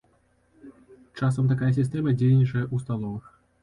[1.19, 3.35] Часам такая сістэма дзейнічае ў сталовых.